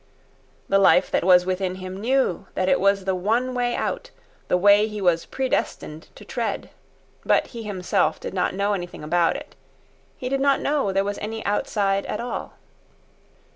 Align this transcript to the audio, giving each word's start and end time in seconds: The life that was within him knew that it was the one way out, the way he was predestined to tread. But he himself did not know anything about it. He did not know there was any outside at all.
The 0.67 0.79
life 0.79 1.11
that 1.11 1.23
was 1.23 1.45
within 1.45 1.75
him 1.75 2.01
knew 2.01 2.47
that 2.55 2.67
it 2.67 2.79
was 2.79 3.05
the 3.05 3.13
one 3.13 3.53
way 3.53 3.75
out, 3.75 4.09
the 4.47 4.57
way 4.57 4.87
he 4.87 4.99
was 4.99 5.27
predestined 5.27 6.07
to 6.15 6.25
tread. 6.25 6.71
But 7.23 7.45
he 7.53 7.61
himself 7.61 8.19
did 8.19 8.33
not 8.33 8.55
know 8.55 8.73
anything 8.73 9.03
about 9.03 9.35
it. 9.35 9.55
He 10.17 10.27
did 10.27 10.41
not 10.41 10.59
know 10.59 10.91
there 10.91 11.03
was 11.03 11.19
any 11.19 11.45
outside 11.45 12.07
at 12.07 12.19
all. 12.19 12.53